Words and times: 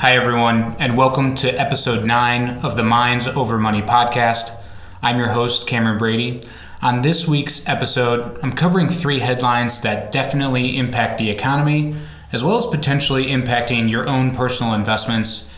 Hi, 0.00 0.12
everyone, 0.12 0.76
and 0.78 0.96
welcome 0.96 1.34
to 1.34 1.60
episode 1.60 2.06
9 2.06 2.64
of 2.64 2.76
the 2.76 2.84
Minds 2.84 3.26
Over 3.26 3.58
Money 3.58 3.82
podcast. 3.82 4.56
I'm 5.02 5.18
your 5.18 5.30
host, 5.30 5.66
Cameron 5.66 5.98
Brady. 5.98 6.40
On 6.80 7.02
this 7.02 7.26
week's 7.26 7.68
episode, 7.68 8.38
I'm 8.40 8.52
covering 8.52 8.90
three 8.90 9.18
headlines 9.18 9.80
that 9.80 10.12
definitely 10.12 10.78
impact 10.78 11.18
the 11.18 11.30
economy, 11.30 11.96
as 12.30 12.44
well 12.44 12.56
as 12.56 12.66
potentially 12.66 13.26
impacting 13.26 13.90
your 13.90 14.08
own 14.08 14.36
personal 14.36 14.72
investments. 14.72 15.50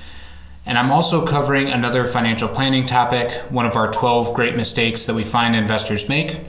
And 0.64 0.79
I'm 0.79 0.91
also 0.91 1.27
covering 1.27 1.68
another 1.68 2.04
financial 2.04 2.48
planning 2.48 2.86
topic, 2.86 3.30
one 3.50 3.66
of 3.66 3.77
our 3.77 3.93
12 3.93 4.32
great 4.32 4.57
mistakes 4.57 5.04
that 5.04 5.14
we 5.14 5.22
find 5.22 5.54
investors 5.54 6.09
make, 6.09 6.41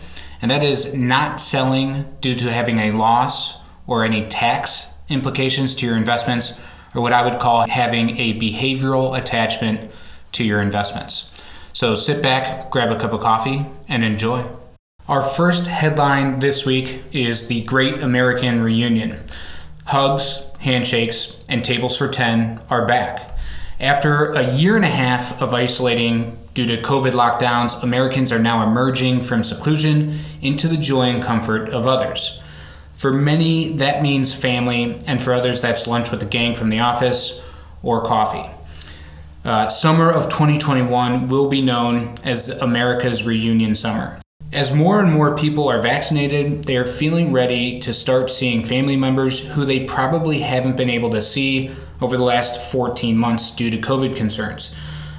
and 0.41 0.49
that 0.49 0.63
is 0.63 0.95
not 0.95 1.41
selling 1.41 2.05
due 2.21 2.35
to 2.35 2.53
having 2.53 2.79
a 2.79 2.91
loss 2.91 3.59
or 3.85 4.05
any 4.05 4.25
tax 4.27 4.87
implications 5.09 5.75
to 5.75 5.85
your 5.85 5.97
investments 5.97 6.57
or 6.93 7.01
what 7.01 7.13
I 7.13 7.23
would 7.23 7.39
call 7.39 7.67
having 7.67 8.17
a 8.17 8.37
behavioral 8.39 9.17
attachment 9.17 9.91
to 10.33 10.43
your 10.43 10.61
investments. 10.61 11.31
So 11.73 11.95
sit 11.95 12.21
back, 12.21 12.69
grab 12.69 12.91
a 12.91 12.99
cup 12.99 13.13
of 13.13 13.21
coffee, 13.21 13.65
and 13.87 14.03
enjoy. 14.03 14.45
Our 15.07 15.21
first 15.21 15.67
headline 15.67 16.39
this 16.39 16.65
week 16.65 17.03
is 17.11 17.47
the 17.47 17.61
Great 17.61 18.01
American 18.03 18.61
Reunion. 18.61 19.17
Hugs, 19.85 20.43
handshakes, 20.59 21.39
and 21.47 21.63
tables 21.63 21.97
for 21.97 22.07
10 22.07 22.61
are 22.69 22.85
back. 22.85 23.37
After 23.79 24.29
a 24.31 24.53
year 24.53 24.75
and 24.75 24.85
a 24.85 24.89
half 24.89 25.41
of 25.41 25.53
isolating 25.53 26.37
due 26.53 26.67
to 26.67 26.81
COVID 26.81 27.13
lockdowns, 27.13 27.81
Americans 27.81 28.31
are 28.31 28.39
now 28.39 28.61
emerging 28.63 29.23
from 29.23 29.41
seclusion 29.41 30.19
into 30.41 30.67
the 30.67 30.77
joy 30.77 31.03
and 31.03 31.23
comfort 31.23 31.69
of 31.69 31.87
others. 31.87 32.40
For 33.01 33.11
many, 33.11 33.73
that 33.77 34.03
means 34.03 34.31
family, 34.31 34.95
and 35.07 35.19
for 35.19 35.33
others, 35.33 35.59
that's 35.59 35.87
lunch 35.87 36.11
with 36.11 36.19
the 36.19 36.27
gang 36.27 36.53
from 36.53 36.69
the 36.69 36.81
office 36.81 37.41
or 37.81 38.05
coffee. 38.05 38.47
Uh, 39.43 39.69
summer 39.69 40.11
of 40.11 40.25
2021 40.25 41.27
will 41.27 41.49
be 41.49 41.63
known 41.63 42.13
as 42.23 42.49
America's 42.49 43.25
reunion 43.25 43.73
summer. 43.73 44.21
As 44.53 44.71
more 44.71 44.99
and 44.99 45.11
more 45.11 45.35
people 45.35 45.67
are 45.67 45.81
vaccinated, 45.81 46.65
they 46.65 46.77
are 46.77 46.85
feeling 46.85 47.31
ready 47.31 47.79
to 47.79 47.91
start 47.91 48.29
seeing 48.29 48.63
family 48.63 48.97
members 48.97 49.55
who 49.55 49.65
they 49.65 49.83
probably 49.85 50.41
haven't 50.41 50.77
been 50.77 50.91
able 50.91 51.09
to 51.09 51.23
see 51.23 51.71
over 52.01 52.15
the 52.15 52.23
last 52.23 52.71
14 52.71 53.17
months 53.17 53.49
due 53.49 53.71
to 53.71 53.77
COVID 53.79 54.15
concerns. 54.15 54.75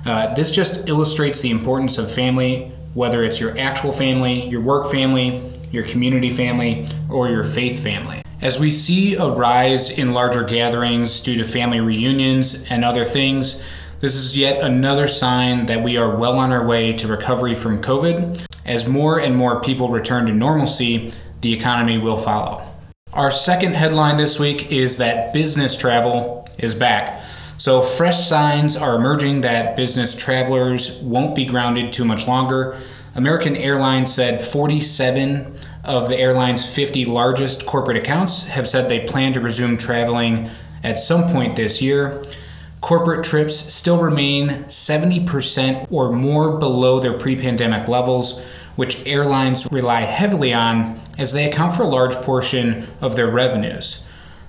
Uh, 0.06 0.32
this 0.36 0.52
just 0.52 0.88
illustrates 0.88 1.40
the 1.40 1.50
importance 1.50 1.98
of 1.98 2.12
family, 2.12 2.70
whether 2.94 3.24
it's 3.24 3.40
your 3.40 3.58
actual 3.58 3.90
family, 3.90 4.46
your 4.48 4.60
work 4.60 4.86
family, 4.86 5.42
your 5.72 5.82
community 5.82 6.30
family, 6.30 6.86
or 7.08 7.28
your 7.28 7.44
faith 7.44 7.82
family. 7.82 8.22
As 8.40 8.58
we 8.58 8.70
see 8.70 9.14
a 9.14 9.28
rise 9.28 9.96
in 9.96 10.12
larger 10.12 10.42
gatherings 10.42 11.20
due 11.20 11.36
to 11.36 11.44
family 11.44 11.80
reunions 11.80 12.64
and 12.70 12.84
other 12.84 13.04
things, 13.04 13.62
this 14.00 14.16
is 14.16 14.36
yet 14.36 14.62
another 14.62 15.06
sign 15.06 15.66
that 15.66 15.82
we 15.82 15.96
are 15.96 16.16
well 16.16 16.38
on 16.38 16.50
our 16.50 16.66
way 16.66 16.92
to 16.94 17.06
recovery 17.06 17.54
from 17.54 17.80
COVID. 17.80 18.44
As 18.64 18.88
more 18.88 19.20
and 19.20 19.36
more 19.36 19.60
people 19.60 19.90
return 19.90 20.26
to 20.26 20.32
normalcy, 20.32 21.12
the 21.40 21.52
economy 21.52 21.98
will 21.98 22.16
follow. 22.16 22.66
Our 23.12 23.30
second 23.30 23.74
headline 23.74 24.16
this 24.16 24.40
week 24.40 24.72
is 24.72 24.96
that 24.96 25.32
business 25.32 25.76
travel 25.76 26.48
is 26.58 26.74
back. 26.74 27.22
So, 27.58 27.80
fresh 27.80 28.26
signs 28.26 28.76
are 28.76 28.96
emerging 28.96 29.42
that 29.42 29.76
business 29.76 30.16
travelers 30.16 30.98
won't 30.98 31.36
be 31.36 31.44
grounded 31.44 31.92
too 31.92 32.04
much 32.04 32.26
longer. 32.26 32.76
American 33.14 33.54
Airlines 33.54 34.12
said 34.12 34.40
47 34.40 35.54
of 35.84 36.08
the 36.08 36.18
airline's 36.18 36.64
50 36.64 37.04
largest 37.06 37.66
corporate 37.66 37.96
accounts 37.96 38.46
have 38.48 38.68
said 38.68 38.88
they 38.88 39.00
plan 39.00 39.32
to 39.32 39.40
resume 39.40 39.76
traveling 39.76 40.48
at 40.84 40.98
some 40.98 41.26
point 41.28 41.56
this 41.56 41.82
year. 41.82 42.22
Corporate 42.80 43.24
trips 43.24 43.72
still 43.72 44.00
remain 44.00 44.48
70% 44.64 45.90
or 45.90 46.12
more 46.12 46.58
below 46.58 46.98
their 46.98 47.12
pre 47.12 47.36
pandemic 47.36 47.88
levels, 47.88 48.40
which 48.74 49.06
airlines 49.06 49.70
rely 49.70 50.00
heavily 50.00 50.52
on 50.52 50.98
as 51.18 51.32
they 51.32 51.48
account 51.48 51.72
for 51.72 51.84
a 51.84 51.88
large 51.88 52.16
portion 52.16 52.86
of 53.00 53.14
their 53.14 53.30
revenues. 53.30 54.02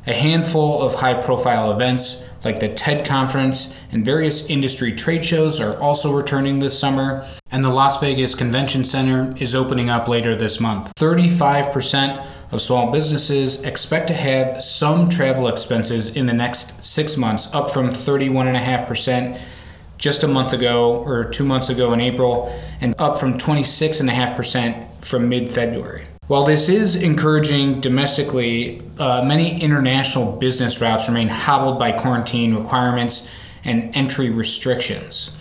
A 0.07 0.13
handful 0.13 0.81
of 0.81 0.95
high 0.95 1.13
profile 1.13 1.71
events 1.71 2.23
like 2.43 2.59
the 2.59 2.69
TED 2.69 3.05
conference 3.05 3.75
and 3.91 4.05
various 4.05 4.49
industry 4.49 4.91
trade 4.91 5.23
shows 5.23 5.59
are 5.59 5.79
also 5.79 6.11
returning 6.11 6.59
this 6.59 6.77
summer, 6.77 7.27
and 7.51 7.63
the 7.63 7.69
Las 7.69 7.99
Vegas 7.99 8.35
Convention 8.35 8.83
Center 8.83 9.33
is 9.37 9.55
opening 9.55 9.89
up 9.89 10.07
later 10.07 10.35
this 10.35 10.59
month. 10.59 10.93
35% 10.95 12.25
of 12.51 12.61
small 12.61 12.91
businesses 12.91 13.63
expect 13.63 14.07
to 14.07 14.13
have 14.13 14.61
some 14.61 15.09
travel 15.09 15.47
expenses 15.47 16.15
in 16.15 16.25
the 16.25 16.33
next 16.33 16.83
six 16.83 17.17
months, 17.17 17.53
up 17.53 17.71
from 17.71 17.89
31.5% 17.89 19.39
just 19.97 20.23
a 20.23 20.27
month 20.27 20.51
ago 20.51 21.01
or 21.03 21.23
two 21.23 21.45
months 21.45 21.69
ago 21.69 21.93
in 21.93 22.01
April, 22.01 22.53
and 22.81 22.93
up 22.99 23.19
from 23.19 23.37
26.5% 23.37 25.05
from 25.05 25.29
mid 25.29 25.49
February. 25.49 26.07
While 26.27 26.45
this 26.45 26.69
is 26.69 26.95
encouraging 26.95 27.81
domestically, 27.81 28.81
uh, 28.97 29.23
many 29.25 29.61
international 29.61 30.31
business 30.37 30.79
routes 30.79 31.09
remain 31.09 31.27
hobbled 31.27 31.77
by 31.77 31.91
quarantine 31.91 32.53
requirements 32.53 33.29
and 33.65 33.93
entry 33.93 34.29
restrictions. 34.29 35.35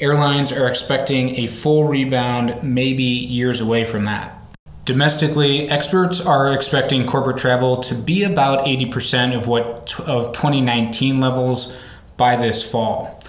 Airlines 0.00 0.50
are 0.50 0.66
expecting 0.66 1.38
a 1.38 1.46
full 1.46 1.84
rebound, 1.86 2.64
maybe 2.64 3.04
years 3.04 3.60
away 3.60 3.84
from 3.84 4.06
that. 4.06 4.36
Domestically, 4.84 5.70
experts 5.70 6.20
are 6.20 6.52
expecting 6.52 7.06
corporate 7.06 7.38
travel 7.38 7.76
to 7.76 7.94
be 7.94 8.24
about 8.24 8.66
80% 8.66 9.36
of 9.36 9.46
what 9.46 9.94
of 10.00 10.32
2019 10.32 11.20
levels 11.20 11.76
by 12.16 12.34
this 12.34 12.68
fall. 12.68 13.20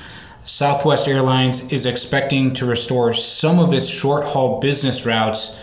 Southwest 0.43 1.07
Airlines 1.07 1.71
is 1.71 1.85
expecting 1.85 2.51
to 2.53 2.65
restore 2.65 3.13
some 3.13 3.59
of 3.59 3.73
its 3.73 3.87
short-haul 3.87 4.59
business 4.59 5.05
routes 5.05 5.55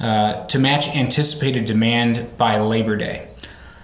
uh, 0.00 0.46
to 0.46 0.58
match 0.58 0.88
anticipated 0.88 1.64
demand 1.66 2.36
by 2.36 2.58
Labor 2.58 2.96
Day. 2.96 3.28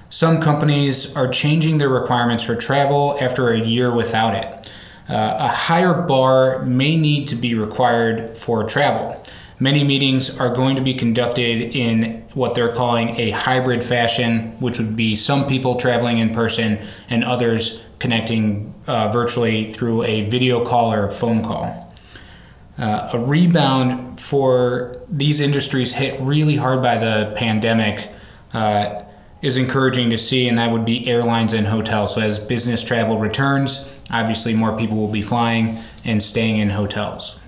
Some 0.08 0.40
companies 0.40 1.14
are 1.16 1.28
changing 1.28 1.78
their 1.78 1.88
requirements 1.88 2.44
for 2.44 2.54
travel 2.54 3.18
after 3.20 3.50
a 3.50 3.58
year 3.58 3.92
without 3.92 4.34
it. 4.34 4.70
Uh, 5.08 5.36
a 5.38 5.48
higher 5.48 5.94
bar 5.94 6.62
may 6.64 6.96
need 6.96 7.28
to 7.28 7.34
be 7.34 7.54
required 7.54 8.36
for 8.36 8.64
travel. 8.64 9.22
Many 9.58 9.84
meetings 9.84 10.38
are 10.38 10.54
going 10.54 10.76
to 10.76 10.82
be 10.82 10.94
conducted 10.94 11.74
in 11.74 12.22
what 12.34 12.54
they're 12.54 12.74
calling 12.74 13.18
a 13.18 13.30
hybrid 13.30 13.82
fashion, 13.82 14.52
which 14.60 14.78
would 14.78 14.96
be 14.96 15.16
some 15.16 15.46
people 15.46 15.76
traveling 15.76 16.18
in 16.18 16.30
person 16.30 16.78
and 17.08 17.24
others 17.24 17.82
connecting 17.98 18.74
uh, 18.86 19.08
virtually 19.08 19.70
through 19.70 20.02
a 20.02 20.28
video 20.28 20.64
call 20.64 20.92
or 20.92 21.10
phone 21.10 21.42
call. 21.42 21.85
Uh, 22.78 23.08
a 23.14 23.18
rebound 23.18 24.20
for 24.20 25.00
these 25.08 25.40
industries 25.40 25.94
hit 25.94 26.20
really 26.20 26.56
hard 26.56 26.82
by 26.82 26.98
the 26.98 27.32
pandemic 27.34 28.10
uh, 28.52 29.02
is 29.40 29.56
encouraging 29.56 30.10
to 30.10 30.18
see, 30.18 30.48
and 30.48 30.58
that 30.58 30.70
would 30.70 30.84
be 30.84 31.06
airlines 31.08 31.52
and 31.52 31.66
hotels. 31.68 32.14
So, 32.14 32.20
as 32.20 32.38
business 32.38 32.82
travel 32.82 33.18
returns, 33.18 33.88
obviously 34.10 34.52
more 34.54 34.76
people 34.76 34.96
will 34.96 35.12
be 35.12 35.22
flying 35.22 35.78
and 36.04 36.22
staying 36.22 36.58
in 36.58 36.70
hotels. 36.70 37.38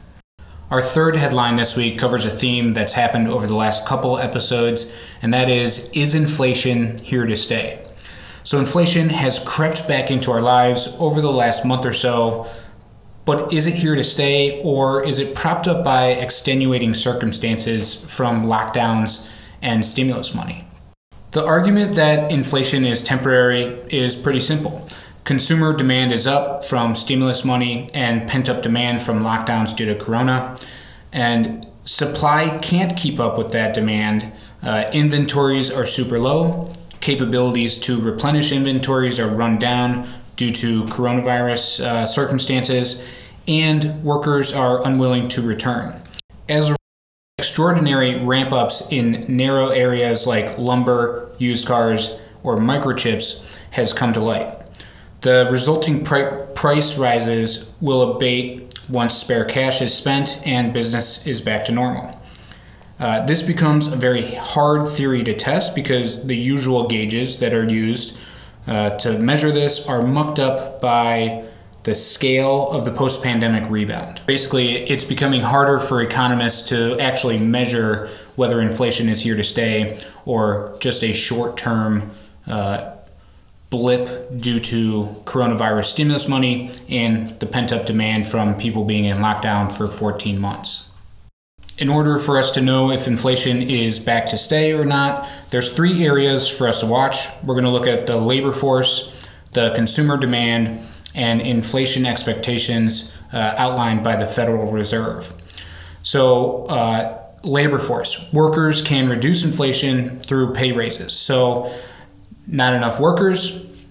Our 0.71 0.83
third 0.83 1.17
headline 1.17 1.56
this 1.56 1.77
week 1.77 1.99
covers 1.99 2.25
a 2.27 2.31
theme 2.31 2.75
that's 2.75 2.93
happened 2.93 3.28
over 3.28 3.47
the 3.47 3.55
last 3.55 3.87
couple 3.87 4.19
episodes, 4.19 4.93
and 5.21 5.33
that 5.34 5.50
is 5.50 5.91
Is 5.91 6.15
inflation 6.15 6.99
here 6.99 7.27
to 7.27 7.37
stay? 7.37 7.84
So, 8.44 8.59
inflation 8.59 9.11
has 9.11 9.38
crept 9.38 9.87
back 9.87 10.11
into 10.11 10.31
our 10.31 10.41
lives 10.41 10.94
over 10.99 11.21
the 11.21 11.33
last 11.33 11.67
month 11.67 11.84
or 11.84 11.93
so, 11.93 12.47
but 13.28 13.53
is 13.53 13.66
it 13.66 13.75
here 13.75 13.94
to 13.94 14.03
stay 14.03 14.59
or 14.62 15.05
is 15.05 15.19
it 15.19 15.34
propped 15.34 15.69
up 15.69 15.84
by 15.84 16.12
extenuating 16.12 16.94
circumstances 16.94 17.94
from 17.94 18.47
lockdowns 18.47 19.28
and 19.61 19.84
stimulus 19.84 20.34
money? 20.34 20.66
The 21.33 21.44
argument 21.44 21.94
that 21.97 22.33
inflation 22.33 22.87
is 22.87 23.03
temporary 23.03 23.64
is 23.91 24.17
pretty 24.17 24.41
simple. 24.41 24.88
Consumer 25.25 25.76
demand 25.76 26.11
is 26.11 26.26
up 26.26 26.64
from 26.64 26.94
stimulus 26.94 27.44
money 27.44 27.87
and 27.93 28.26
pent 28.26 28.49
up 28.49 28.62
demand 28.62 29.03
from 29.03 29.20
lockdowns 29.20 29.76
due 29.76 29.85
to 29.85 29.94
corona, 29.94 30.56
and 31.12 31.67
supply 31.85 32.56
can't 32.62 32.97
keep 32.97 33.20
up 33.20 33.37
with 33.37 33.53
that 33.53 33.75
demand. 33.75 34.32
Uh, 34.62 34.88
inventories 34.94 35.70
are 35.70 35.85
super 35.85 36.19
low. 36.19 36.73
Capabilities 37.03 37.76
to 37.76 38.00
replenish 38.00 38.53
inventories 38.53 39.20
are 39.20 39.29
run 39.29 39.58
down 39.58 40.08
due 40.38 40.50
to 40.52 40.85
coronavirus 40.85 41.85
uh, 41.85 42.06
circumstances, 42.06 43.05
and 43.49 44.02
workers 44.05 44.52
are 44.52 44.87
unwilling 44.87 45.29
to 45.29 45.43
return. 45.43 46.00
As 46.49 46.75
extraordinary 47.38 48.17
ramp 48.17 48.52
ups 48.52 48.88
in 48.90 49.26
narrow 49.29 49.69
areas 49.69 50.26
like 50.26 50.56
lumber, 50.56 51.35
used 51.38 51.67
cars, 51.67 52.19
or 52.44 52.56
microchips 52.56 53.58
has 53.73 53.93
come 53.93 54.12
to 54.12 54.20
light. 54.20 54.55
The 55.23 55.49
resulting 55.50 56.05
pri- 56.05 56.46
price 56.55 56.96
rises 56.96 57.69
will 57.81 58.14
abate 58.14 58.79
once 58.88 59.14
spare 59.14 59.44
cash 59.44 59.82
is 59.82 59.93
spent 59.93 60.41
and 60.46 60.73
business 60.73 61.26
is 61.26 61.41
back 61.41 61.64
to 61.64 61.73
normal. 61.73 62.14
Uh, 63.00 63.26
this 63.26 63.43
becomes 63.43 63.88
a 63.88 63.96
very 63.96 64.34
hard 64.34 64.87
theory 64.87 65.25
to 65.25 65.34
test 65.34 65.75
because 65.75 66.26
the 66.26 66.37
usual 66.37 66.87
gauges 66.87 67.38
that 67.41 67.55
are 67.55 67.69
used 67.69 68.17
uh, 68.69 68.91
to 68.99 69.19
measure 69.19 69.50
this 69.50 69.87
are 69.88 70.03
mucked 70.03 70.38
up 70.38 70.81
by 70.81 71.44
the 71.85 71.94
scale 71.94 72.70
of 72.70 72.85
the 72.85 72.91
post 72.93 73.23
pandemic 73.23 73.69
rebound. 73.70 74.20
Basically, 74.26 74.75
it's 74.91 75.05
becoming 75.05 75.41
harder 75.41 75.79
for 75.79 76.03
economists 76.03 76.69
to 76.69 76.99
actually 77.00 77.38
measure 77.38 78.09
whether 78.37 78.61
inflation 78.61 79.09
is 79.09 79.23
here 79.23 79.37
to 79.37 79.43
stay 79.43 79.99
or 80.26 80.76
just 80.81 81.03
a 81.03 81.15
short 81.15 81.56
term 81.56 82.11
uh, 82.47 82.94
blip 83.70 84.31
due 84.38 84.61
to 84.61 85.05
coronavirus 85.25 85.87
stimulus 85.87 86.29
money 86.29 86.70
and 86.88 87.29
the 87.41 87.47
pent 87.47 87.73
up 87.73 87.87
demand 87.87 88.26
from 88.26 88.55
people 88.55 88.85
being 88.85 89.06
in 89.06 89.17
lockdown 89.19 89.70
for 89.70 89.87
14 89.87 90.38
months. 90.38 90.91
In 91.79 91.89
order 91.89 92.19
for 92.19 92.37
us 92.37 92.51
to 92.53 92.61
know 92.61 92.91
if 92.91 93.07
inflation 93.07 93.63
is 93.63 94.01
back 94.01 94.29
to 94.31 94.37
stay 94.37 94.73
or 94.73 94.85
not, 94.85 95.29
there's 95.51 95.71
three 95.71 96.05
areas 96.05 96.49
for 96.49 96.67
us 96.67 96.81
to 96.81 96.87
watch. 96.87 97.29
We're 97.45 97.55
going 97.55 97.65
to 97.65 97.71
look 97.71 97.87
at 97.87 98.07
the 98.07 98.17
labor 98.17 98.53
force, 98.53 99.27
the 99.53 99.73
consumer 99.77 100.17
demand, 100.17 100.85
and 101.15 101.41
inflation 101.41 102.05
expectations 102.05 103.15
uh, 103.33 103.55
outlined 103.57 104.03
by 104.03 104.17
the 104.17 104.27
Federal 104.27 104.73
Reserve. 104.73 105.33
So, 106.03 106.65
uh, 106.65 107.23
labor 107.45 107.79
force 107.79 108.31
workers 108.33 108.83
can 108.83 109.09
reduce 109.09 109.45
inflation 109.45 110.19
through 110.19 110.55
pay 110.55 110.73
raises. 110.73 111.13
So, 111.13 111.73
not 112.49 112.75
enough 112.75 112.99
workers, 112.99 113.87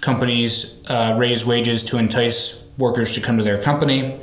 companies 0.00 0.80
uh, 0.88 1.16
raise 1.18 1.44
wages 1.44 1.82
to 1.84 1.98
entice 1.98 2.62
workers 2.78 3.10
to 3.12 3.20
come 3.20 3.38
to 3.38 3.44
their 3.44 3.60
company. 3.60 4.20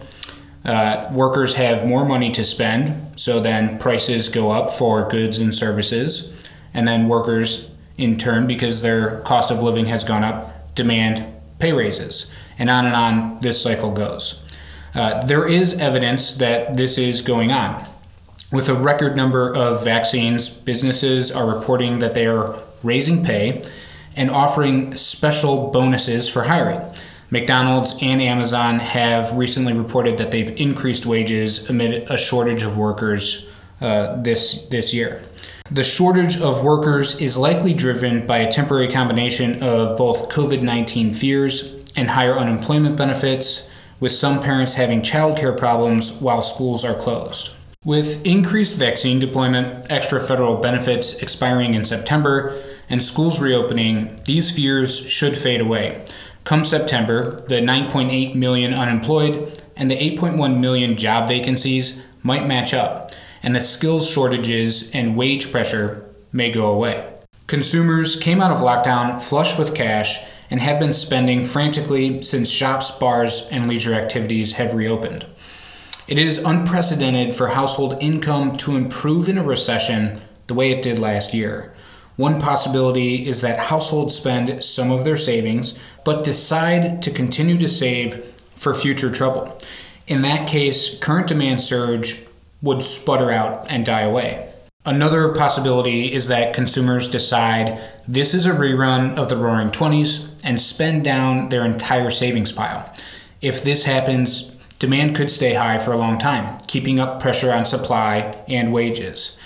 Uh, 0.63 1.09
workers 1.11 1.55
have 1.55 1.87
more 1.87 2.05
money 2.05 2.31
to 2.31 2.43
spend, 2.43 3.19
so 3.19 3.39
then 3.39 3.79
prices 3.79 4.29
go 4.29 4.51
up 4.51 4.71
for 4.71 5.07
goods 5.09 5.39
and 5.39 5.53
services. 5.55 6.31
And 6.73 6.87
then 6.87 7.07
workers, 7.07 7.69
in 7.97 8.17
turn, 8.17 8.47
because 8.47 8.81
their 8.81 9.21
cost 9.21 9.51
of 9.51 9.63
living 9.63 9.85
has 9.85 10.03
gone 10.03 10.23
up, 10.23 10.75
demand 10.75 11.25
pay 11.59 11.73
raises. 11.73 12.31
And 12.59 12.69
on 12.69 12.85
and 12.85 12.95
on 12.95 13.39
this 13.41 13.61
cycle 13.61 13.91
goes. 13.91 14.43
Uh, 14.93 15.25
there 15.25 15.47
is 15.47 15.79
evidence 15.79 16.33
that 16.33 16.77
this 16.77 16.97
is 16.97 17.21
going 17.21 17.51
on. 17.51 17.83
With 18.51 18.67
a 18.67 18.75
record 18.75 19.15
number 19.15 19.55
of 19.55 19.83
vaccines, 19.83 20.49
businesses 20.49 21.31
are 21.31 21.47
reporting 21.47 21.99
that 21.99 22.11
they 22.11 22.27
are 22.27 22.55
raising 22.83 23.23
pay 23.23 23.63
and 24.17 24.29
offering 24.29 24.95
special 24.97 25.71
bonuses 25.71 26.27
for 26.27 26.43
hiring. 26.43 26.81
McDonald's 27.31 27.95
and 28.01 28.21
Amazon 28.21 28.77
have 28.77 29.37
recently 29.37 29.71
reported 29.71 30.17
that 30.17 30.31
they've 30.31 30.51
increased 30.59 31.05
wages 31.05 31.69
amid 31.69 32.09
a 32.11 32.17
shortage 32.17 32.61
of 32.61 32.77
workers 32.77 33.47
uh, 33.79 34.21
this 34.21 34.63
this 34.65 34.93
year. 34.93 35.23
The 35.71 35.85
shortage 35.85 36.39
of 36.41 36.61
workers 36.61 37.21
is 37.21 37.37
likely 37.37 37.73
driven 37.73 38.27
by 38.27 38.39
a 38.39 38.51
temporary 38.51 38.89
combination 38.89 39.63
of 39.63 39.97
both 39.97 40.27
COVID 40.27 40.61
19 40.61 41.13
fears 41.13 41.73
and 41.95 42.09
higher 42.09 42.35
unemployment 42.35 42.97
benefits, 42.97 43.69
with 44.01 44.11
some 44.11 44.41
parents 44.41 44.73
having 44.73 45.01
childcare 45.01 45.57
problems 45.57 46.11
while 46.11 46.41
schools 46.41 46.83
are 46.83 46.95
closed. 46.95 47.55
With 47.85 48.25
increased 48.25 48.77
vaccine 48.77 49.19
deployment, 49.19 49.89
extra 49.89 50.19
federal 50.19 50.57
benefits 50.57 51.13
expiring 51.15 51.73
in 51.73 51.85
September, 51.85 52.61
and 52.89 53.01
schools 53.01 53.39
reopening, 53.39 54.19
these 54.25 54.51
fears 54.51 54.99
should 55.09 55.37
fade 55.37 55.61
away. 55.61 56.03
Come 56.43 56.65
September, 56.65 57.41
the 57.47 57.55
9.8 57.61 58.35
million 58.35 58.73
unemployed 58.73 59.61
and 59.75 59.89
the 59.89 59.95
8.1 59.95 60.59
million 60.59 60.97
job 60.97 61.27
vacancies 61.27 62.03
might 62.23 62.47
match 62.47 62.73
up, 62.73 63.11
and 63.41 63.55
the 63.55 63.61
skills 63.61 64.09
shortages 64.09 64.91
and 64.91 65.15
wage 65.15 65.51
pressure 65.51 66.05
may 66.31 66.51
go 66.51 66.71
away. 66.71 67.07
Consumers 67.47 68.15
came 68.15 68.41
out 68.41 68.51
of 68.51 68.59
lockdown 68.59 69.21
flush 69.21 69.57
with 69.57 69.75
cash 69.75 70.19
and 70.49 70.59
have 70.59 70.79
been 70.79 70.93
spending 70.93 71.43
frantically 71.43 72.21
since 72.21 72.49
shops, 72.49 72.91
bars, 72.91 73.47
and 73.51 73.67
leisure 73.67 73.93
activities 73.93 74.53
have 74.53 74.73
reopened. 74.73 75.25
It 76.07 76.17
is 76.17 76.39
unprecedented 76.39 77.33
for 77.33 77.49
household 77.49 77.97
income 78.01 78.57
to 78.57 78.75
improve 78.75 79.29
in 79.29 79.37
a 79.37 79.43
recession 79.43 80.21
the 80.47 80.53
way 80.53 80.71
it 80.71 80.81
did 80.81 80.99
last 80.99 81.33
year. 81.33 81.73
One 82.17 82.39
possibility 82.39 83.27
is 83.27 83.41
that 83.41 83.57
households 83.57 84.15
spend 84.15 84.63
some 84.63 84.91
of 84.91 85.05
their 85.05 85.17
savings 85.17 85.77
but 86.03 86.23
decide 86.23 87.01
to 87.03 87.11
continue 87.11 87.57
to 87.57 87.67
save 87.67 88.23
for 88.55 88.73
future 88.73 89.11
trouble. 89.11 89.57
In 90.07 90.21
that 90.23 90.47
case, 90.47 90.97
current 90.99 91.27
demand 91.27 91.61
surge 91.61 92.21
would 92.61 92.83
sputter 92.83 93.31
out 93.31 93.71
and 93.71 93.85
die 93.85 94.01
away. 94.01 94.51
Another 94.85 95.31
possibility 95.33 96.11
is 96.11 96.27
that 96.27 96.55
consumers 96.55 97.07
decide 97.07 97.79
this 98.07 98.33
is 98.33 98.47
a 98.47 98.51
rerun 98.51 99.15
of 99.15 99.29
the 99.29 99.37
roaring 99.37 99.69
20s 99.69 100.31
and 100.43 100.59
spend 100.59 101.03
down 101.03 101.49
their 101.49 101.63
entire 101.63 102.09
savings 102.09 102.51
pile. 102.51 102.91
If 103.41 103.63
this 103.63 103.83
happens, 103.83 104.43
demand 104.79 105.15
could 105.15 105.29
stay 105.29 105.53
high 105.53 105.77
for 105.77 105.91
a 105.91 105.97
long 105.97 106.17
time, 106.17 106.57
keeping 106.67 106.99
up 106.99 107.21
pressure 107.21 107.53
on 107.53 107.65
supply 107.65 108.33
and 108.47 108.73
wages. 108.73 109.37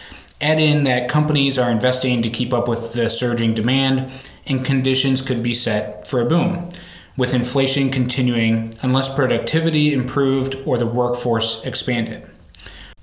Add 0.42 0.60
in 0.60 0.84
that 0.84 1.10
companies 1.10 1.58
are 1.58 1.72
investing 1.72 2.22
to 2.22 2.30
keep 2.30 2.54
up 2.54 2.68
with 2.68 2.94
the 2.94 3.10
surging 3.10 3.54
demand, 3.54 4.12
and 4.46 4.66
conditions 4.66 5.22
could 5.22 5.42
be 5.42 5.54
set 5.54 6.06
for 6.08 6.20
a 6.20 6.26
boom, 6.26 6.70
with 7.16 7.34
inflation 7.34 7.90
continuing 7.90 8.74
unless 8.82 9.14
productivity 9.14 9.94
improved 9.94 10.56
or 10.66 10.78
the 10.78 10.86
workforce 10.86 11.64
expanded. 11.64 12.30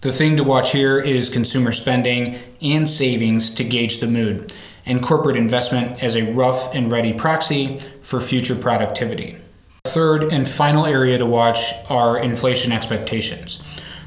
The 0.03 0.13
thing 0.13 0.37
to 0.37 0.45
watch 0.45 0.73
here 0.73 0.99
is 0.99 1.31
consumer 1.31 1.73
spending 1.73 2.37
and 2.61 2.89
savings 2.89 3.51
to 3.53 3.65
gauge 3.65 4.01
the 4.01 4.09
mood, 4.09 4.53
and 4.85 5.03
corporate 5.03 5.37
investment 5.37 6.03
as 6.03 6.17
a 6.17 6.31
rough 6.33 6.75
and 6.75 6.91
ready 6.91 7.15
proxy 7.15 7.79
for 8.03 8.21
future 8.21 8.57
productivity. 8.57 9.39
Third 9.85 10.33
and 10.33 10.47
final 10.47 10.87
area 10.87 11.17
to 11.19 11.27
watch 11.27 11.73
are 11.89 12.19
inflation 12.19 12.73
expectations. 12.73 13.63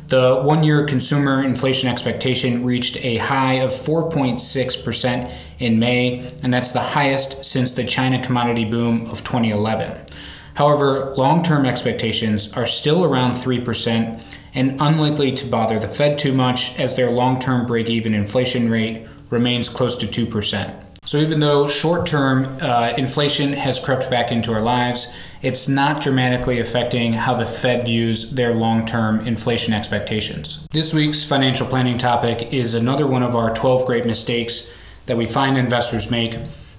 The 0.08 0.40
one 0.42 0.64
year 0.64 0.84
consumer 0.86 1.44
inflation 1.44 1.90
expectation 1.90 2.64
reached 2.64 3.04
a 3.04 3.18
high 3.18 3.54
of 3.54 3.72
4.6% 3.72 5.32
in 5.58 5.80
May, 5.80 6.28
and 6.44 6.54
that's 6.54 6.72
the 6.72 6.80
highest 6.80 7.44
since 7.44 7.72
the 7.72 7.84
China 7.84 8.24
commodity 8.24 8.66
boom 8.66 9.10
of 9.10 9.24
2011. 9.24 10.06
However, 10.54 11.14
long 11.18 11.42
term 11.42 11.66
expectations 11.66 12.54
are 12.54 12.68
still 12.68 13.04
around 13.04 13.32
3% 13.32 14.24
and 14.54 14.80
unlikely 14.80 15.32
to 15.34 15.46
bother 15.48 15.80
the 15.80 15.88
Fed 15.88 16.20
too 16.20 16.34
much 16.34 16.80
as 16.80 16.96
their 16.96 17.10
long 17.10 17.40
term 17.40 17.66
break 17.66 17.90
even 17.90 18.14
inflation 18.14 18.70
rate 18.70 19.08
remains 19.32 19.70
close 19.70 19.98
to 19.98 20.06
2%. 20.06 20.84
So, 21.04 21.18
even 21.18 21.40
though 21.40 21.68
short 21.68 22.08
term 22.08 22.58
uh, 22.62 22.94
inflation 22.98 23.54
has 23.54 23.80
crept 23.80 24.10
back 24.10 24.32
into 24.32 24.54
our 24.54 24.62
lives, 24.62 25.12
it's 25.46 25.68
not 25.68 26.02
dramatically 26.02 26.60
affecting 26.60 27.14
how 27.14 27.36
the 27.36 27.46
Fed 27.46 27.86
views 27.86 28.32
their 28.32 28.52
long 28.52 28.84
term 28.84 29.20
inflation 29.28 29.76
expectations. 29.76 30.68
This 30.72 30.92
week's 30.92 31.24
financial 31.24 31.68
planning 31.68 32.00
topic 32.00 32.52
is 32.52 32.74
another 32.74 33.06
one 33.06 33.22
of 33.22 33.36
our 33.36 33.54
12 33.54 33.86
great 33.86 34.06
mistakes 34.08 34.68
that 35.06 35.18
we 35.18 35.28
find 35.28 35.56
investors 35.56 36.10
make 36.10 36.36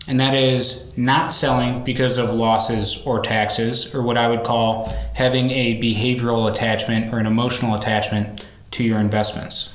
and 0.09 0.19
that 0.19 0.35
is 0.35 0.97
not 0.97 1.33
selling 1.33 1.85
because 1.85 2.19
of 2.19 2.33
losses 2.33 3.03
or 3.05 3.21
taxes, 3.21 3.93
or 3.95 4.03
what 4.03 4.17
I 4.17 4.29
would 4.29 4.45
call 4.45 4.87
having 5.15 5.51
a 5.51 5.81
behavioral 5.81 6.51
attachment 6.51 7.13
or 7.13 7.19
an 7.19 7.27
emotional 7.27 7.75
attachment 7.75 8.47
to 8.73 8.85
your 8.85 8.99
investments. 8.99 9.73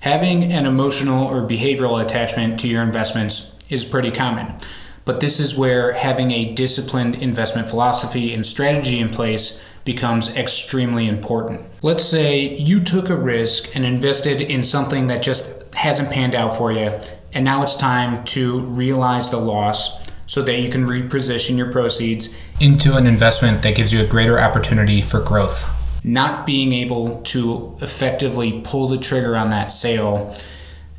Having 0.00 0.44
an 0.44 0.66
emotional 0.66 1.26
or 1.26 1.46
behavioral 1.46 2.02
attachment 2.02 2.58
to 2.60 2.68
your 2.68 2.82
investments 2.82 3.54
is 3.68 3.84
pretty 3.84 4.10
common, 4.10 4.54
but 5.06 5.20
this 5.20 5.40
is 5.40 5.56
where 5.56 5.92
having 5.92 6.30
a 6.30 6.52
disciplined 6.52 7.14
investment 7.22 7.70
philosophy 7.70 8.34
and 8.34 8.44
strategy 8.44 8.98
in 8.98 9.08
place 9.08 9.58
becomes 9.86 10.28
extremely 10.36 11.06
important. 11.08 11.62
Let's 11.80 12.04
say 12.04 12.54
you 12.58 12.80
took 12.80 13.08
a 13.08 13.16
risk 13.16 13.74
and 13.74 13.86
invested 13.86 14.42
in 14.42 14.62
something 14.62 15.06
that 15.06 15.22
just 15.22 15.74
hasn't 15.76 16.10
panned 16.10 16.34
out 16.34 16.54
for 16.54 16.72
you 16.72 17.00
and 17.36 17.44
now 17.44 17.62
it's 17.62 17.76
time 17.76 18.24
to 18.24 18.60
realize 18.60 19.30
the 19.30 19.36
loss 19.36 19.98
so 20.24 20.42
that 20.42 20.58
you 20.60 20.70
can 20.70 20.86
reposition 20.86 21.58
your 21.58 21.70
proceeds 21.70 22.34
into 22.60 22.96
an 22.96 23.06
investment 23.06 23.62
that 23.62 23.76
gives 23.76 23.92
you 23.92 24.00
a 24.00 24.06
greater 24.06 24.40
opportunity 24.40 25.02
for 25.02 25.20
growth. 25.20 25.70
Not 26.02 26.46
being 26.46 26.72
able 26.72 27.20
to 27.22 27.76
effectively 27.82 28.62
pull 28.64 28.88
the 28.88 28.96
trigger 28.96 29.36
on 29.36 29.50
that 29.50 29.70
sale 29.70 30.34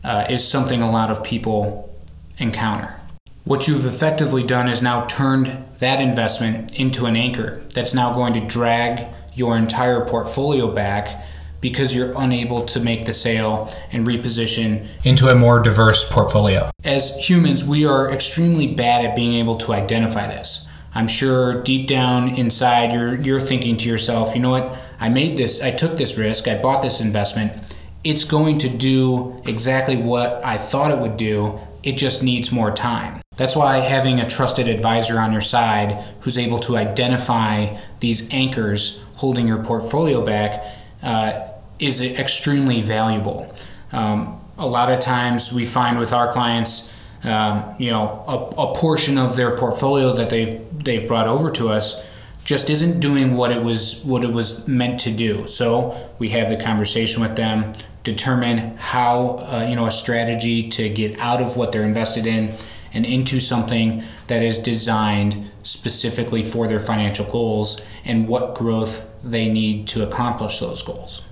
uh, 0.03 0.27
is 0.29 0.47
something 0.47 0.81
a 0.81 0.91
lot 0.91 1.09
of 1.09 1.23
people 1.23 1.93
encounter. 2.37 3.01
What 3.47 3.65
you've 3.65 3.85
effectively 3.85 4.43
done 4.43 4.67
is 4.67 4.81
now 4.81 5.05
turned 5.05 5.63
that 5.79 6.01
investment 6.01 6.77
into 6.77 7.05
an 7.05 7.15
anchor 7.15 7.63
that's 7.73 7.93
now 7.93 8.11
going 8.11 8.33
to 8.33 8.41
drag 8.41 9.07
your 9.35 9.55
entire 9.55 10.05
portfolio 10.05 10.69
back 10.69 11.23
because 11.61 11.95
you're 11.95 12.11
unable 12.17 12.63
to 12.63 12.81
make 12.81 13.05
the 13.05 13.13
sale 13.13 13.73
and 13.93 14.05
reposition 14.05 14.85
into 15.05 15.29
a 15.29 15.35
more 15.35 15.61
diverse 15.61 16.03
portfolio. 16.11 16.69
As 16.83 17.15
humans, 17.15 17.63
we 17.63 17.85
are 17.85 18.11
extremely 18.11 18.67
bad 18.67 19.05
at 19.05 19.15
being 19.15 19.35
able 19.35 19.55
to 19.59 19.71
identify 19.71 20.27
this. 20.27 20.67
I'm 20.93 21.07
sure 21.07 21.63
deep 21.63 21.87
down 21.87 22.27
inside 22.27 22.91
you're 22.91 23.15
you're 23.15 23.39
thinking 23.39 23.77
to 23.77 23.87
yourself, 23.87 24.35
you 24.35 24.41
know 24.41 24.49
what? 24.49 24.77
I 24.99 25.07
made 25.07 25.37
this, 25.37 25.61
I 25.61 25.71
took 25.71 25.97
this 25.97 26.17
risk, 26.17 26.49
I 26.49 26.55
bought 26.55 26.81
this 26.81 26.99
investment. 26.99 27.73
It's 28.03 28.25
going 28.25 28.57
to 28.57 28.67
do 28.67 29.41
exactly 29.45 29.95
what 29.95 30.45
I 30.45 30.57
thought 30.57 30.91
it 30.91 30.97
would 30.99 31.15
do. 31.15 31.57
It 31.81 31.93
just 31.93 32.23
needs 32.23 32.51
more 32.51 32.71
time. 32.71 33.21
That's 33.37 33.55
why 33.55 33.77
having 33.77 34.19
a 34.19 34.27
trusted 34.27 34.67
advisor 34.67 35.19
on 35.19 35.31
your 35.31 35.41
side 35.41 36.03
who's 36.21 36.37
able 36.37 36.59
to 36.59 36.75
identify 36.75 37.77
these 37.99 38.31
anchors 38.33 39.01
holding 39.15 39.47
your 39.47 39.63
portfolio 39.63 40.25
back 40.25 40.63
uh, 41.03 41.47
is 41.79 42.01
extremely 42.01 42.81
valuable. 42.81 43.53
Um, 43.91 44.41
a 44.57 44.67
lot 44.67 44.91
of 44.91 44.99
times 44.99 45.53
we 45.53 45.65
find 45.65 45.99
with 45.99 46.13
our 46.13 46.31
clients, 46.33 46.91
um, 47.23 47.75
you 47.77 47.91
know, 47.91 48.23
a, 48.27 48.61
a 48.61 48.75
portion 48.75 49.19
of 49.19 49.35
their 49.35 49.55
portfolio 49.55 50.13
that 50.13 50.29
they've 50.29 50.61
they've 50.83 51.07
brought 51.07 51.27
over 51.27 51.51
to 51.51 51.69
us 51.69 52.03
just 52.43 52.69
isn't 52.69 52.99
doing 52.99 53.35
what 53.35 53.51
it 53.51 53.61
was 53.61 54.01
what 54.03 54.23
it 54.23 54.31
was 54.31 54.67
meant 54.67 54.99
to 55.01 55.11
do. 55.11 55.47
So 55.47 55.95
we 56.17 56.29
have 56.29 56.49
the 56.49 56.57
conversation 56.57 57.21
with 57.21 57.35
them, 57.35 57.73
determine 58.03 58.77
how 58.77 59.37
uh, 59.39 59.67
you 59.69 59.75
know 59.75 59.85
a 59.85 59.91
strategy 59.91 60.69
to 60.69 60.89
get 60.89 61.19
out 61.19 61.41
of 61.41 61.55
what 61.55 61.71
they're 61.71 61.83
invested 61.83 62.25
in 62.25 62.55
and 62.93 63.05
into 63.05 63.39
something 63.39 64.03
that 64.27 64.43
is 64.43 64.59
designed 64.59 65.51
specifically 65.63 66.43
for 66.43 66.67
their 66.67 66.79
financial 66.79 67.25
goals 67.25 67.81
and 68.05 68.27
what 68.27 68.55
growth 68.55 69.09
they 69.23 69.47
need 69.47 69.87
to 69.87 70.03
accomplish 70.03 70.59
those 70.59 70.81
goals. 70.81 71.23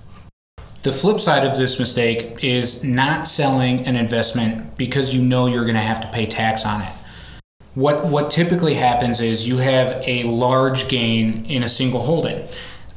The 0.84 0.92
flip 0.92 1.20
side 1.20 1.44
of 1.46 1.58
this 1.58 1.80
mistake 1.80 2.44
is 2.44 2.84
not 2.84 3.28
selling 3.28 3.88
an 3.88 3.96
investment 3.96 4.78
because 4.78 5.16
you 5.16 5.22
know 5.24 5.48
you're 5.48 5.64
going 5.64 5.74
to 5.76 5.82
have 5.82 6.02
to 6.02 6.08
pay 6.10 6.28
tax 6.28 6.64
on 6.64 6.82
it. 6.82 6.94
What, 7.74 8.06
what 8.06 8.30
typically 8.30 8.76
happens 8.76 9.20
is 9.20 9.48
you 9.48 9.58
have 9.58 10.04
a 10.06 10.24
large 10.24 10.88
gain 10.88 11.44
in 11.46 11.64
a 11.64 11.68
single 11.68 12.02
holding. 12.02 12.48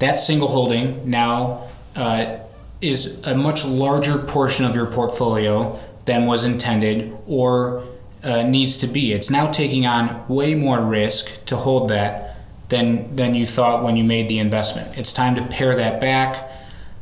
That 0.01 0.21
single 0.21 0.49
holding 0.49 1.09
now 1.09 1.69
uh, 1.97 2.41
is 2.81 3.27
a 3.27 3.35
much 3.35 3.65
larger 3.65 4.19
portion 4.19 4.65
of 4.65 4.77
your 4.77 4.87
portfolio 4.87 5.75
than 6.05 6.27
was 6.27 6.45
intended 6.45 7.17
or 7.27 7.85
uh, 8.23 8.43
needs 8.43 8.77
to 8.79 8.87
be. 8.87 9.13
It's 9.13 9.31
now 9.31 9.51
taking 9.51 9.87
on 9.87 10.27
way 10.29 10.55
more 10.55 10.81
risk 10.81 11.45
to 11.47 11.57
hold 11.57 11.89
that 11.89 12.37
than 12.69 13.15
than 13.17 13.35
you 13.35 13.47
thought 13.47 13.83
when 13.83 13.97
you 13.97 14.05
made 14.05 14.29
the 14.29 14.39
investment. 14.39 14.99
It's 14.99 15.13
time 15.13 15.35
to 15.37 15.43
pare 15.43 15.75
that 15.77 16.01
back 16.01 16.51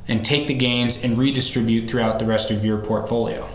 and 0.08 0.24
take 0.24 0.46
the 0.46 0.54
gains 0.54 1.02
and 1.02 1.18
redistribute 1.18 1.90
throughout 1.90 2.18
the 2.18 2.26
rest 2.26 2.50
of 2.50 2.64
your 2.64 2.78
portfolio. 2.78 3.48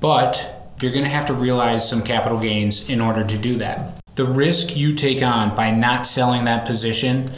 But 0.00 0.74
you're 0.80 0.92
going 0.92 1.04
to 1.04 1.10
have 1.10 1.26
to 1.26 1.34
realize 1.34 1.88
some 1.88 2.02
capital 2.02 2.38
gains 2.38 2.88
in 2.88 3.00
order 3.00 3.24
to 3.24 3.38
do 3.38 3.56
that. 3.56 4.00
The 4.16 4.24
risk 4.24 4.76
you 4.76 4.94
take 4.94 5.22
on 5.22 5.54
by 5.54 5.70
not 5.70 6.06
selling 6.06 6.44
that 6.46 6.66
position 6.66 7.30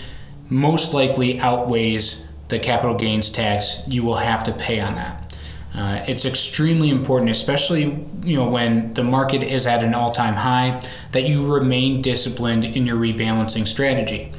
most 0.49 0.95
likely 0.95 1.41
outweighs 1.41 2.27
the 2.49 2.59
capital 2.59 2.95
gains 2.95 3.31
tax 3.31 3.83
you 3.89 4.03
will 4.03 4.17
have 4.17 4.45
to 4.45 4.53
pay 4.53 4.81
on 4.81 4.95
that. 4.95 5.32
Uh, 5.75 6.05
it's 6.07 6.27
extremely 6.27 6.91
important, 6.91 7.31
especially 7.31 8.07
you 8.25 8.37
know 8.37 8.49
when 8.49 8.93
the 8.95 9.03
market 9.03 9.43
is 9.43 9.67
at 9.67 9.83
an 9.83 9.95
all-time 9.95 10.35
high, 10.35 10.81
that 11.13 11.23
you 11.23 11.53
remain 11.53 12.03
disciplined 12.03 12.65
in 12.65 12.85
your 12.85 12.97
rebalancing 12.97 13.67
strategy. 13.67 14.33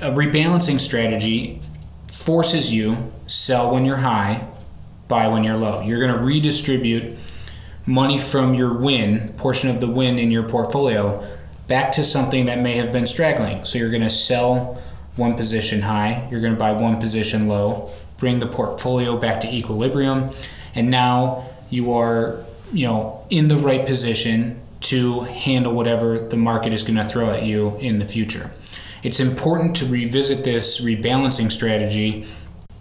A 0.00 0.10
rebalancing 0.10 0.78
strategy 0.78 1.60
forces 2.12 2.72
you 2.72 3.12
sell 3.26 3.72
when 3.72 3.84
you're 3.84 3.96
high, 3.96 4.46
buy 5.08 5.28
when 5.28 5.42
you're 5.42 5.56
low. 5.56 5.80
You're 5.80 6.00
going 6.00 6.12
to 6.12 6.22
redistribute 6.22 7.16
money 7.86 8.18
from 8.18 8.54
your 8.54 8.72
win 8.74 9.30
portion 9.36 9.70
of 9.70 9.80
the 9.80 9.88
win 9.88 10.18
in 10.18 10.30
your 10.30 10.42
portfolio 10.42 11.26
back 11.66 11.92
to 11.92 12.04
something 12.04 12.46
that 12.46 12.60
may 12.60 12.74
have 12.74 12.92
been 12.92 13.06
straggling. 13.06 13.64
So 13.64 13.78
you're 13.78 13.90
going 13.90 14.02
to 14.02 14.10
sell 14.10 14.80
one 15.16 15.34
position 15.34 15.82
high, 15.82 16.26
you're 16.30 16.40
going 16.40 16.52
to 16.52 16.58
buy 16.58 16.72
one 16.72 17.00
position 17.00 17.48
low, 17.48 17.90
bring 18.18 18.40
the 18.40 18.46
portfolio 18.46 19.16
back 19.16 19.40
to 19.42 19.48
equilibrium 19.48 20.30
and 20.74 20.90
now 20.90 21.44
you 21.70 21.92
are 21.92 22.44
you 22.72 22.86
know 22.86 23.24
in 23.30 23.48
the 23.48 23.56
right 23.56 23.86
position 23.86 24.60
to 24.80 25.20
handle 25.20 25.72
whatever 25.72 26.18
the 26.18 26.36
market 26.36 26.74
is 26.74 26.82
going 26.82 26.96
to 26.96 27.04
throw 27.04 27.30
at 27.30 27.42
you 27.42 27.76
in 27.78 27.98
the 27.98 28.06
future. 28.06 28.50
It's 29.02 29.18
important 29.18 29.76
to 29.76 29.86
revisit 29.86 30.44
this 30.44 30.80
rebalancing 30.80 31.50
strategy 31.50 32.26